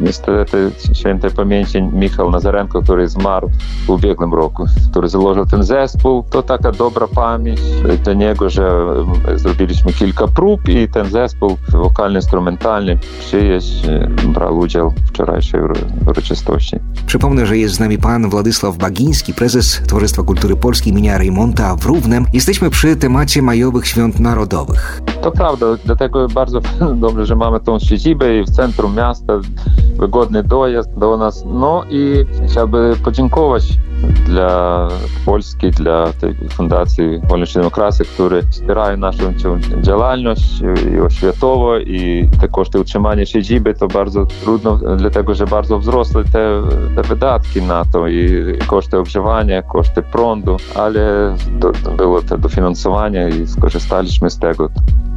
niestety 0.00 0.70
świętej 0.92 1.30
pamięci 1.30 1.82
Michał 1.82 2.30
Nazarenko, 2.30 2.82
który 2.82 3.08
zmarł 3.08 3.50
w 3.86 3.90
ubiegłym 3.90 4.34
roku, 4.34 4.66
który 4.90 5.08
założył 5.08 5.46
ten 5.46 5.62
zespół, 5.62 6.24
to 6.30 6.42
taka 6.42 6.72
dobra 6.72 7.08
pamięć 7.14 7.60
dla 8.04 8.12
niego, 8.12 8.50
że 8.50 8.86
y, 9.34 9.38
zrobiliśmy 9.38 9.92
kilka 9.92 10.28
prób 10.28 10.68
i 10.68 10.88
ten 10.88 11.06
zespół 11.06 11.56
wokalny-instrumentalny 11.72 12.98
przyjaźń 13.18 13.90
y, 13.90 14.08
udział 14.50 14.90
w 14.90 15.08
wczorajszej 15.08 15.60
uro- 15.60 15.80
uroczystości. 16.06 16.76
Przypomnę, 17.06 17.46
że 17.46 17.58
jest 17.58 17.74
z 17.74 17.80
nami 17.80 17.98
pan 17.98 18.30
Władysław 18.30 18.76
Bagiński, 18.76 19.34
prezes 19.34 19.82
Towarzystwa 19.86 20.22
Kultury 20.22 20.56
Polskiej 20.56 20.92
imienia 20.92 21.18
Reymonta 21.18 21.76
w 21.76 21.86
Równem. 21.86 22.26
Jesteśmy 22.32 22.70
przy 22.70 22.96
temacie 22.96 23.42
majowych 23.42 23.86
świąt 23.86 24.20
narodowych. 24.20 25.02
To 25.28 25.32
prawda, 25.32 25.66
dlatego 25.84 26.28
bardzo 26.28 26.60
dobrze, 26.94 27.26
że 27.26 27.36
mamy 27.36 27.60
tą 27.60 27.78
siedzibę 27.78 28.38
i 28.38 28.44
w 28.44 28.50
centrum 28.50 28.96
miasta, 28.96 29.40
wygodny 29.98 30.42
dojazd 30.42 30.98
do 30.98 31.16
nas. 31.16 31.44
No 31.46 31.84
i 31.90 32.24
chciałbym 32.46 32.96
podziękować 32.96 33.78
dla 34.26 34.88
Polski, 35.26 35.70
dla 35.70 36.12
tej 36.12 36.34
Fundacji 36.50 37.20
Wolność 37.28 37.54
i 37.54 37.58
Demokracja, 37.58 38.04
które 38.04 38.42
wspierają 38.42 38.96
naszą 38.96 39.32
działalność 39.80 40.62
i 40.92 41.00
oświatową 41.00 41.78
i 41.78 42.28
te 42.40 42.48
koszty 42.48 42.80
utrzymania 42.80 43.26
siedziby 43.26 43.74
to 43.74 43.88
bardzo 43.88 44.26
trudno, 44.26 44.78
dlatego 44.96 45.34
że 45.34 45.46
bardzo 45.46 45.78
wzrosły 45.78 46.24
te, 46.24 46.62
te 46.96 47.02
wydatki 47.02 47.62
na 47.62 47.84
to 47.84 48.08
i 48.08 48.42
koszty 48.66 48.98
ogrzewania, 48.98 49.62
koszty 49.62 50.02
prądu, 50.02 50.56
ale 50.74 51.34
było 51.96 52.22
to 52.22 52.38
dofinansowanie 52.38 53.28
i 53.28 53.46
skorzystaliśmy 53.46 54.30
z 54.30 54.38
tego. 54.38 54.68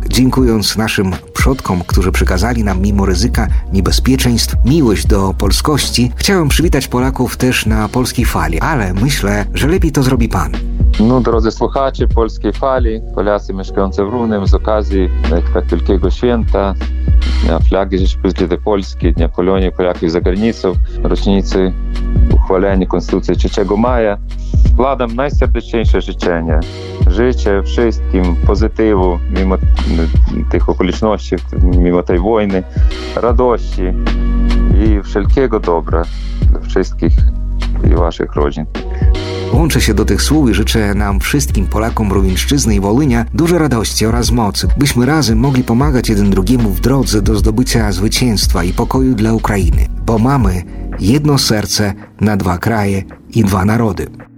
Dziękując 0.10 0.78
naszym 0.78 1.12
przodkom, 1.34 1.82
którzy 1.88 2.12
przekazali 2.12 2.64
nam 2.64 2.82
mimo 2.82 3.06
ryzyka 3.06 3.48
niebezpieczeństw 3.74 4.56
miłość 4.66 5.08
do 5.08 5.34
polskości, 5.34 6.12
chciałem 6.16 6.50
przywitać 6.50 6.88
Polaków 6.88 7.38
też 7.38 7.66
na 7.66 7.90
polskiej 7.90 8.26
fali, 8.26 8.60
ale 8.60 8.94
myślę, 8.94 9.46
że 9.54 9.68
lepiej 9.68 9.92
to 9.92 10.04
zrobi 10.04 10.30
pan. 10.30 10.52
Ну, 11.00 11.22
drodzy 11.22 11.52
słuchacze 11.52 12.08
polskiej 12.08 12.54
fali, 12.54 13.02
Polacy 13.16 13.54
mieszkający 13.54 14.06
w 14.06 14.10
Równem 14.10 14.48
z 14.48 14.54
okazji 14.54 15.10
tak 15.54 15.68
wielkiego 15.68 16.12
święta, 16.12 16.74
Dnia 17.44 17.60
Flagi 17.60 17.98
Rzeczypospolitej 17.98 18.58
Polskiej, 18.58 19.14
Dnia 19.14 19.30
Polonii 19.30 19.72
Polaków 19.72 20.12
za 20.12 20.22
granicą, 20.22 20.74
rocznicy 21.04 21.74
uchwalenia 22.34 22.86
Konstytucji 22.86 23.36
3 23.36 23.50
maja, 23.78 24.18
składam 24.74 25.16
najserdeczniejsze 25.16 26.02
życzenia. 26.02 26.60
Życzę 27.08 27.64
wszystkim 27.64 28.36
pozytywu 28.48 29.20
mimo 29.40 29.56
tych 30.50 30.70
okoliczności, 30.70 31.36
mimo 31.64 32.04
tej 32.04 32.20
wojny, 32.20 32.64
radości 33.16 33.84
i 34.86 35.04
wszelkiego 35.04 35.60
dobra 35.60 36.04
dla 36.52 36.60
wszystkich 36.60 37.14
i 37.92 37.96
waszych 37.96 38.36
rodzin. 38.36 38.66
Łączę 39.54 39.82
się 39.82 39.94
do 39.94 40.06
tych 40.06 40.22
słów 40.22 40.50
i 40.50 40.54
życzę 40.54 40.94
nam 40.96 41.20
wszystkim 41.20 41.68
Polakom 41.68 42.12
Rówieńszczyzny 42.12 42.76
i 42.76 42.80
Wolynia 42.80 43.26
dużo 43.34 43.58
radości 43.58 44.06
oraz 44.06 44.32
mocy, 44.32 44.68
byśmy 44.78 45.06
razem 45.06 45.40
mogli 45.40 45.64
pomagać 45.64 46.10
jeden 46.10 46.30
drugiemu 46.30 46.70
w 46.70 46.80
drodze 46.80 47.22
do 47.22 47.36
zdobycia 47.36 47.92
zwycięstwa 47.92 48.64
i 48.64 48.74
pokoju 48.74 49.16
dla 49.16 49.34
Ukrainy, 49.34 49.86
bo 50.06 50.18
mamy 50.20 50.64
jedno 51.00 51.38
serce 51.38 51.94
na 52.22 52.38
dwa 52.38 52.58
kraje 52.58 53.04
i 53.36 53.44
dwa 53.44 53.66
narody. 53.66 54.31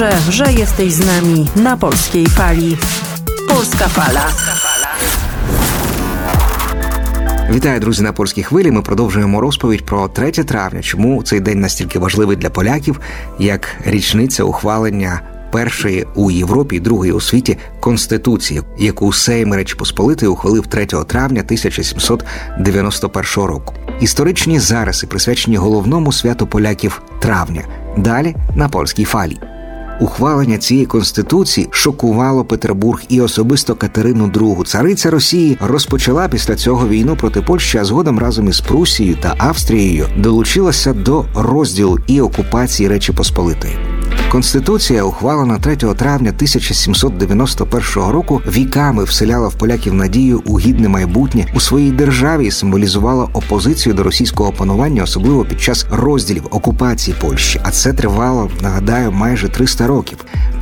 Dobrze, 0.00 0.32
że 0.32 0.52
jesteś 0.52 0.92
z 0.92 1.06
nami 1.06 1.46
na 1.56 1.76
polskiej 1.76 2.26
fali. 2.26 2.76
Polska 3.48 3.88
Fala. 3.88 4.20
Вітаю, 7.50 7.80
друзі, 7.80 8.02
на 8.02 8.12
польській 8.12 8.42
хвилі. 8.42 8.70
Ми 8.70 8.82
продовжуємо 8.82 9.40
розповідь 9.40 9.86
про 9.86 10.08
3 10.08 10.30
травня. 10.30 10.82
Чому 10.82 11.22
цей 11.22 11.40
день 11.40 11.60
настільки 11.60 11.98
важливий 11.98 12.36
для 12.36 12.50
поляків, 12.50 13.00
як 13.38 13.68
річниця 13.84 14.44
ухвалення 14.44 15.20
першої 15.52 16.06
у 16.14 16.30
Європі 16.30 16.80
другої 16.80 17.12
у 17.12 17.20
світі 17.20 17.58
конституції, 17.80 18.62
яку 18.78 19.12
Сейм 19.12 19.54
Речі 19.54 19.74
Посполитої 19.74 20.32
ухвалив 20.32 20.66
3 20.66 20.86
травня 20.86 21.40
1791 21.40 23.44
року. 23.44 23.74
Історичні 24.00 24.58
зарази 24.58 25.06
присвячені 25.06 25.56
головному 25.56 26.12
святу 26.12 26.46
поляків 26.46 27.02
травня. 27.20 27.62
Далі 27.96 28.36
на 28.54 28.68
польській 28.68 29.04
фалі. 29.04 29.40
Ухвалення 30.00 30.58
цієї 30.58 30.86
конституції 30.86 31.68
шокувало 31.70 32.44
Петербург 32.44 33.02
і 33.08 33.20
особисто 33.20 33.74
Катерину 33.74 34.26
II. 34.26 34.64
Цариця 34.64 35.10
Росії 35.10 35.58
розпочала 35.60 36.28
після 36.28 36.56
цього 36.56 36.88
війну 36.88 37.16
проти 37.16 37.42
Польщі, 37.42 37.78
а 37.78 37.84
згодом 37.84 38.18
разом 38.18 38.48
із 38.48 38.60
Прусією 38.60 39.16
та 39.22 39.34
Австрією 39.38 40.06
долучилася 40.18 40.92
до 40.92 41.24
розділу 41.34 41.98
і 42.06 42.20
окупації 42.20 42.88
Речі 42.88 43.12
Посполитої. 43.12 43.99
Конституція, 44.30 45.02
ухвалена 45.02 45.58
3 45.58 45.76
травня 45.76 46.30
1791 46.30 48.12
року, 48.12 48.42
віками 48.48 49.04
вселяла 49.04 49.48
в 49.48 49.54
поляків 49.54 49.94
надію 49.94 50.42
у 50.46 50.60
гідне 50.60 50.88
майбутнє 50.88 51.46
у 51.54 51.60
своїй 51.60 51.90
державі 51.90 52.46
і 52.46 52.50
символізувала 52.50 53.28
опозицію 53.32 53.94
до 53.94 54.02
російського 54.02 54.52
панування, 54.52 55.02
особливо 55.02 55.44
під 55.44 55.60
час 55.60 55.86
розділів 55.90 56.46
окупації 56.50 57.16
Польщі. 57.20 57.60
А 57.64 57.70
це 57.70 57.92
тривало, 57.92 58.50
нагадаю, 58.62 59.12
майже 59.12 59.48
300 59.48 59.86
років. 59.86 60.18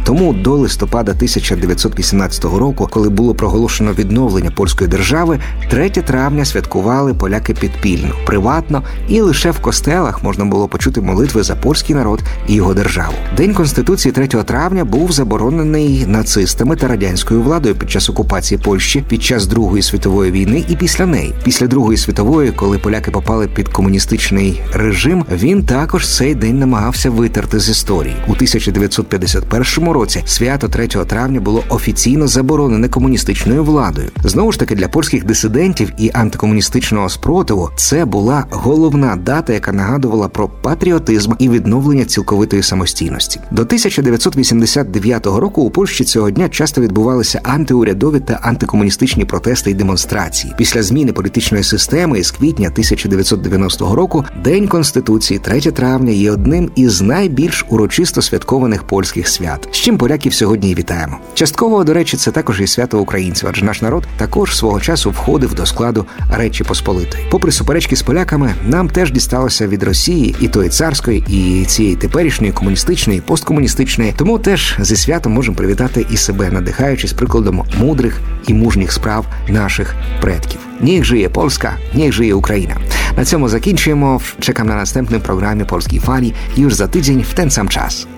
Тому 0.08 0.32
до 0.32 0.54
листопада 0.54 1.12
1918 1.12 2.44
року, 2.44 2.88
коли 2.90 3.08
було 3.08 3.34
проголошено 3.34 3.92
відновлення 3.92 4.50
польської 4.50 4.90
держави, 4.90 5.38
3 5.70 5.90
травня 5.90 6.44
святкували 6.44 7.14
поляки 7.14 7.54
підпільно, 7.54 8.14
приватно 8.26 8.82
і 9.08 9.20
лише 9.20 9.50
в 9.50 9.58
костелах 9.58 10.22
можна 10.22 10.44
було 10.44 10.68
почути 10.68 11.00
молитви 11.00 11.42
за 11.42 11.56
польський 11.56 11.96
народ 11.96 12.20
і 12.46 12.54
його 12.54 12.74
державу. 12.74 13.12
День 13.36 13.54
конституції 13.54 14.12
3 14.12 14.26
травня 14.26 14.84
був 14.84 15.12
заборонений 15.12 16.06
нацистами 16.06 16.76
та 16.76 16.88
радянською 16.88 17.42
владою 17.42 17.74
під 17.74 17.90
час 17.90 18.10
окупації 18.10 18.60
Польщі 18.64 19.04
під 19.08 19.22
час 19.22 19.46
Другої 19.46 19.82
світової 19.82 20.30
війни 20.30 20.64
і 20.68 20.76
після 20.76 21.06
неї. 21.06 21.34
Після 21.44 21.66
Другої 21.66 21.98
світової, 21.98 22.52
коли 22.52 22.78
поляки 22.78 23.10
попали 23.10 23.48
під 23.48 23.68
комуністичний 23.68 24.62
режим, 24.72 25.24
він 25.32 25.62
також 25.62 26.08
цей 26.08 26.34
день 26.34 26.58
намагався 26.58 27.10
витерти 27.10 27.60
з 27.60 27.68
історії 27.68 28.16
у 28.28 28.32
1951 28.32 29.88
році. 29.88 29.97
Свято 30.26 30.68
3 30.68 30.86
травня 30.86 31.40
було 31.40 31.64
офіційно 31.68 32.26
заборонене 32.26 32.88
комуністичною 32.88 33.64
владою. 33.64 34.08
Знову 34.24 34.52
ж 34.52 34.58
таки, 34.58 34.74
для 34.74 34.88
польських 34.88 35.24
дисидентів 35.24 35.92
і 35.98 36.10
антикомуністичного 36.14 37.08
спротиву 37.08 37.70
це 37.76 38.04
була 38.04 38.44
головна 38.50 39.16
дата, 39.16 39.52
яка 39.52 39.72
нагадувала 39.72 40.28
про 40.28 40.48
патріотизм 40.48 41.32
і 41.38 41.48
відновлення 41.48 42.04
цілковитої 42.04 42.62
самостійності. 42.62 43.40
До 43.50 43.62
1989 43.62 45.26
року 45.26 45.62
у 45.62 45.70
Польщі 45.70 46.04
цього 46.04 46.30
дня 46.30 46.48
часто 46.48 46.80
відбувалися 46.80 47.40
антиурядові 47.42 48.20
та 48.20 48.34
антикомуністичні 48.42 49.24
протести 49.24 49.70
і 49.70 49.74
демонстрації. 49.74 50.54
Після 50.58 50.82
зміни 50.82 51.12
політичної 51.12 51.64
системи 51.64 52.18
із 52.18 52.30
квітня 52.30 52.68
1990 52.68 53.94
року 53.94 54.24
День 54.44 54.68
Конституції 54.68 55.40
3 55.40 55.60
травня 55.60 56.12
є 56.12 56.30
одним 56.30 56.70
із 56.74 57.02
найбільш 57.02 57.66
урочисто 57.68 58.22
святкованих 58.22 58.82
польських 58.82 59.28
свят, 59.28 59.68
з 59.70 59.76
чим 59.88 59.98
поляків 59.98 60.34
сьогодні 60.34 60.70
і 60.70 60.74
вітаємо. 60.74 61.18
Частково, 61.34 61.84
до 61.84 61.94
речі, 61.94 62.16
це 62.16 62.30
також 62.30 62.60
і 62.60 62.66
свято 62.66 62.98
українців, 62.98 63.48
адже 63.50 63.64
наш 63.64 63.82
народ 63.82 64.06
також 64.16 64.56
свого 64.56 64.80
часу 64.80 65.10
входив 65.10 65.54
до 65.54 65.66
складу 65.66 66.06
Речі 66.32 66.64
Посполитої. 66.64 67.26
Попри 67.30 67.52
суперечки 67.52 67.96
з 67.96 68.02
поляками, 68.02 68.54
нам 68.66 68.88
теж 68.88 69.12
дісталося 69.12 69.66
від 69.66 69.82
Росії 69.82 70.36
і 70.40 70.48
тої 70.48 70.68
царської, 70.68 71.24
і 71.28 71.64
цієї 71.64 71.96
теперішньої 71.96 72.52
комуністичної, 72.52 73.20
посткомуністичної. 73.20 74.14
Тому 74.16 74.38
теж 74.38 74.76
зі 74.80 74.96
святом 74.96 75.32
можемо 75.32 75.56
привітати 75.56 76.06
і 76.10 76.16
себе, 76.16 76.50
надихаючись 76.50 77.12
прикладом 77.12 77.64
мудрих 77.78 78.20
і 78.46 78.54
мужніх 78.54 78.92
справ 78.92 79.26
наших 79.48 79.94
предків. 80.20 80.60
Niech 80.80 81.04
żyje 81.04 81.28
Polska, 81.28 81.70
niech 81.94 82.12
żyje 82.12 82.34
Ukraina. 82.34 82.76
Na 83.16 83.24
цьому 83.24 83.48
закінчуємо. 83.48 84.20
Czekam 84.40 84.66
na 84.66 84.76
następnym 84.76 85.20
programie 85.20 85.64
Polskiej 85.64 86.00
Fali 86.00 86.32
już 86.56 86.74
za 86.74 86.88
tydzień 86.88 87.22
w 87.22 87.34
ten 87.34 87.50
sam 87.50 87.68
czas. 87.68 88.17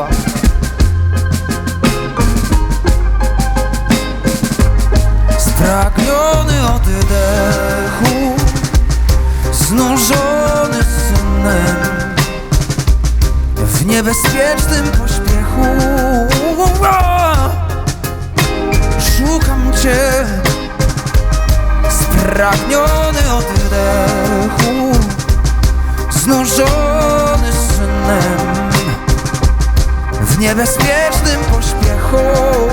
niebezpiecznym 30.51 31.41
pośpiechu. 31.51 32.70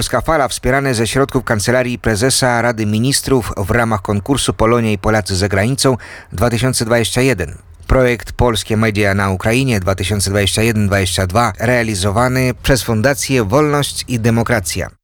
Polska 0.00 0.20
Fala 0.20 0.48
wspierane 0.48 0.94
ze 0.94 1.06
środków 1.06 1.44
Kancelarii 1.44 1.98
Prezesa 1.98 2.62
Rady 2.62 2.86
Ministrów 2.86 3.52
w 3.56 3.70
ramach 3.70 4.02
konkursu 4.02 4.54
Polonia 4.54 4.92
i 4.92 4.98
Polacy 4.98 5.36
za 5.36 5.48
granicą 5.48 5.96
2021. 6.32 7.58
Projekt 7.86 8.32
Polskie 8.32 8.76
Media 8.76 9.14
na 9.14 9.30
Ukrainie 9.30 9.80
2021-2022 9.80 11.52
realizowany 11.58 12.54
przez 12.62 12.82
Fundację 12.82 13.44
Wolność 13.44 14.04
i 14.08 14.20
Demokracja. 14.20 14.99